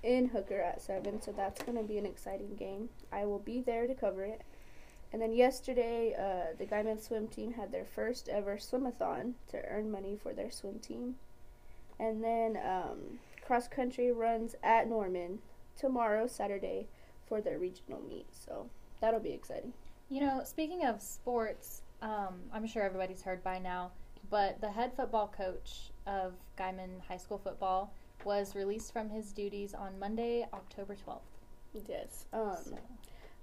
in 0.02 0.30
Hooker 0.30 0.60
at 0.62 0.82
7, 0.82 1.22
so 1.22 1.32
that's 1.32 1.62
going 1.62 1.78
to 1.78 1.84
be 1.84 1.98
an 1.98 2.06
exciting 2.06 2.56
game. 2.56 2.90
I 3.12 3.26
will 3.26 3.40
be 3.40 3.62
there 3.62 3.86
to 3.86 3.94
cover 3.94 4.24
it. 4.24 4.42
And 5.12 5.22
then 5.22 5.34
yesterday, 5.34 6.16
uh, 6.18 6.56
the 6.58 6.66
Guymon 6.66 7.02
swim 7.02 7.28
team 7.28 7.54
had 7.54 7.72
their 7.72 7.86
first 7.86 8.30
ever 8.30 8.58
swimathon 8.58 9.34
to 9.50 9.66
earn 9.66 9.92
money 9.92 10.16
for 10.22 10.34
their 10.34 10.52
swim 10.52 10.80
team. 10.80 11.16
And 12.00 12.24
then 12.24 12.58
um, 12.66 13.20
cross 13.46 13.68
country 13.68 14.12
runs 14.12 14.56
at 14.64 14.88
Norman 14.88 15.40
tomorrow, 15.78 16.28
Saturday, 16.28 16.88
for 17.28 17.42
their 17.42 17.60
regional 17.60 18.02
meet. 18.08 18.28
So 18.32 18.70
that'll 19.02 19.20
be 19.20 19.32
exciting. 19.32 19.74
You 20.10 20.22
know, 20.22 20.42
speaking 20.44 20.86
of 20.86 21.02
sports, 21.02 21.82
um, 22.02 22.40
I'm 22.54 22.66
sure 22.66 22.84
everybody's 22.84 23.22
heard 23.22 23.44
by 23.44 23.60
now, 23.60 23.92
but 24.30 24.60
the 24.62 24.72
head 24.72 24.92
football 24.96 25.34
coach 25.36 25.92
of 26.08 26.34
Guymon 26.58 27.02
High 27.08 27.18
School 27.18 27.38
football 27.38 27.94
was 28.24 28.56
released 28.56 28.92
from 28.92 29.10
his 29.10 29.32
duties 29.32 29.74
on 29.74 29.98
Monday, 30.00 30.46
October 30.54 30.96
12th. 30.96 31.20
Yes. 31.88 32.26
Um, 32.34 32.58
So, 32.64 32.78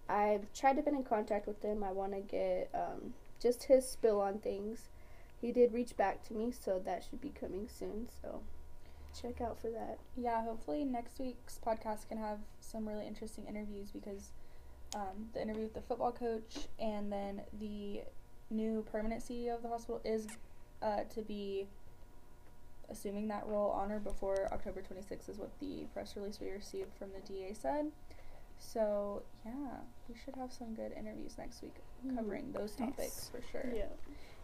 I've 0.09 0.53
tried 0.53 0.77
to 0.77 0.83
get 0.83 0.93
in 0.95 1.03
contact 1.03 1.47
with 1.47 1.63
him. 1.63 1.83
I 1.83 1.93
want 1.93 2.13
to 2.13 2.21
get 2.21 2.71
um, 2.75 3.13
just 3.41 3.65
his 3.65 3.89
spill 3.89 4.21
on 4.21 4.39
things. 4.39 4.89
He 5.41 5.53
did 5.53 5.73
reach 5.73 5.97
back 5.97 6.23
to 6.25 6.35
me, 6.35 6.51
so 6.51 6.81
that 6.85 7.05
should 7.09 7.21
be 7.21 7.31
coming 7.31 7.69
soon. 7.69 8.09
So 8.23 8.43
check 9.21 9.41
out 9.41 9.61
for 9.61 9.71
that. 9.71 9.99
Yeah, 10.17 10.43
hopefully 10.43 10.85
next 10.85 11.19
week's 11.19 11.59
podcast 11.65 12.09
can 12.09 12.19
have 12.19 12.39
some 12.61 12.89
really 12.89 13.07
interesting 13.07 13.47
interviews 13.47 13.91
because 13.91 14.33
um, 14.95 15.29
the 15.35 15.43
interview 15.43 15.65
with 15.65 15.75
the 15.75 15.81
football 15.81 16.13
coach 16.13 16.69
and 16.79 17.13
then 17.13 17.43
the 17.59 18.03
new 18.51 18.85
permanent 18.91 19.23
CEO 19.23 19.55
of 19.55 19.63
the 19.63 19.69
hospital 19.69 20.01
is 20.05 20.27
uh, 20.83 21.01
to 21.15 21.23
be 21.23 21.67
assuming 22.89 23.29
that 23.29 23.45
role 23.47 23.71
on 23.71 23.91
or 23.91 23.99
before 23.99 24.49
October 24.53 24.81
26th 24.81 25.29
is 25.29 25.39
what 25.39 25.51
the 25.59 25.87
press 25.93 26.17
release 26.17 26.39
we 26.41 26.51
received 26.51 26.95
from 26.95 27.09
the 27.11 27.21
DA 27.33 27.53
said. 27.53 27.87
So, 28.59 29.23
yeah, 29.45 29.53
we 30.09 30.15
should 30.25 30.37
have 30.37 30.53
some 30.53 30.75
good 30.75 30.93
interviews 30.99 31.37
next 31.37 31.63
week 31.63 31.75
covering 32.15 32.53
those 32.53 32.79
Nice. 32.79 32.91
topics 32.91 33.31
for 33.31 33.43
sure. 33.51 33.71
Yeah. 33.75 33.87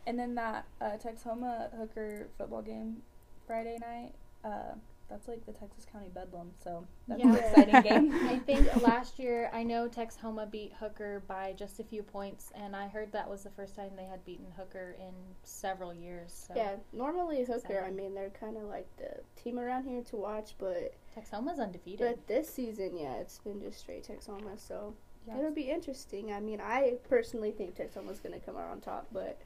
And 0.06 0.18
then 0.18 0.34
that 0.34 0.66
uh, 0.80 0.96
Texhoma 1.02 1.76
Hooker 1.76 2.28
football 2.38 2.62
game 2.62 3.02
Friday 3.46 3.78
night, 3.80 4.12
uh, 4.44 4.74
that's 5.08 5.28
like 5.28 5.44
the 5.44 5.52
Texas 5.52 5.84
County 5.84 6.08
Bedlam. 6.12 6.50
So 6.64 6.86
that's 7.06 7.20
Yeah. 7.20 7.28
an 7.32 7.36
exciting 7.36 7.82
game. 7.82 8.12
I 8.26 8.38
think 8.38 8.66
last 8.80 9.18
year, 9.18 9.50
I 9.52 9.62
know 9.62 9.88
Texhoma 9.88 10.50
beat 10.50 10.72
Hooker 10.80 11.22
by 11.28 11.52
just 11.52 11.78
a 11.80 11.84
few 11.84 12.02
points, 12.02 12.50
and 12.54 12.74
I 12.74 12.88
heard 12.88 13.12
that 13.12 13.28
was 13.28 13.42
the 13.44 13.50
first 13.50 13.76
time 13.76 13.90
they 13.94 14.04
had 14.06 14.24
beaten 14.24 14.46
Hooker 14.56 14.96
in 14.98 15.12
several 15.44 15.92
years. 15.92 16.46
So 16.48 16.54
Yeah, 16.56 16.76
normally 16.92 17.44
Hooker, 17.44 17.84
I 17.86 17.90
mean, 17.90 18.14
they're 18.14 18.30
kind 18.30 18.56
of 18.56 18.64
like 18.64 18.86
the 18.96 19.20
team 19.40 19.58
around 19.58 19.84
here 19.84 20.02
to 20.02 20.16
watch, 20.16 20.54
but 20.58 20.94
Texhoma's 21.14 21.58
undefeated. 21.60 22.06
but 22.06 22.26
this 22.26 22.48
season, 22.48 22.96
yeah, 22.96 23.16
it's 23.16 23.38
been 23.38 23.60
just 23.60 23.80
straight 23.80 24.04
Texhoma, 24.08 24.58
so 24.58 24.94
Yeah. 25.26 25.38
it'll 25.38 25.50
be 25.52 25.70
interesting. 25.70 26.32
I 26.32 26.40
mean, 26.40 26.60
I 26.60 26.94
personally 27.08 27.50
think 27.52 27.74
Texhoma's 27.76 28.18
going 28.18 28.32
to 28.38 28.44
come 28.44 28.56
out 28.56 28.70
on 28.70 28.80
top, 28.80 29.08
but 29.12 29.38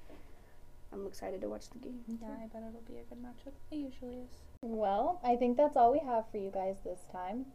I'm 0.92 1.06
excited 1.06 1.40
to 1.42 1.48
watch 1.48 1.68
the 1.70 1.78
game. 1.78 2.00
Yeah, 2.06 2.28
I 2.42 2.46
bet 2.46 2.62
it'll 2.68 2.80
be 2.86 2.98
a 2.98 3.02
good 3.04 3.18
matchup. 3.22 3.52
It 3.70 3.76
usually 3.76 4.16
is. 4.16 4.30
well, 4.62 5.20
I 5.24 5.36
think 5.36 5.56
that's 5.56 5.76
all 5.76 5.92
we 5.92 5.98
have 6.00 6.24
for 6.30 6.38
you 6.38 6.50
guys 6.50 6.76
this 6.84 7.00
time. 7.12 7.46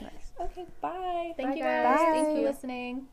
Nice. 0.00 0.32
Okay, 0.40 0.64
bye. 0.80 1.32
Thank 1.36 1.50
Bye, 1.50 1.56
you 1.56 1.62
guys. 1.62 1.84
guys. 1.84 1.98
Thank 1.98 2.26
Thanks 2.26 2.40
for 2.40 2.46
listening. 2.46 3.08